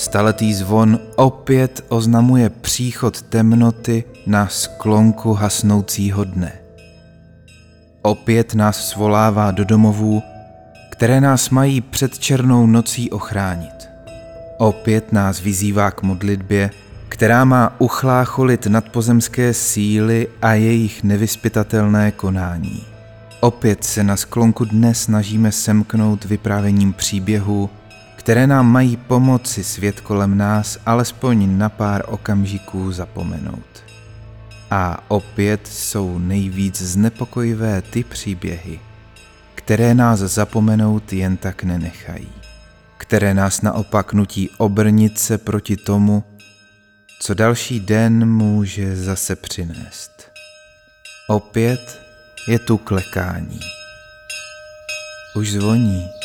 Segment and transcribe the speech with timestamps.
[0.00, 6.52] Staletý zvon opět oznamuje příchod temnoty na sklonku hasnoucího dne.
[8.02, 10.22] Opět nás svolává do domovů,
[10.90, 13.88] které nás mají před černou nocí ochránit.
[14.58, 16.70] Opět nás vyzývá k modlitbě,
[17.08, 22.86] která má uchlácholit nadpozemské síly a jejich nevyspytatelné konání.
[23.40, 27.70] Opět se na sklonku dne snažíme semknout vyprávěním příběhu,
[28.20, 33.84] které nám mají pomoci svět kolem nás alespoň na pár okamžiků zapomenout.
[34.70, 38.80] A opět jsou nejvíc znepokojivé ty příběhy,
[39.54, 42.32] které nás zapomenout jen tak nenechají,
[42.98, 46.24] které nás naopak nutí obrnit se proti tomu,
[47.22, 50.30] co další den může zase přinést.
[51.28, 52.00] Opět
[52.48, 53.60] je tu klekání.
[55.34, 56.19] Už zvoní.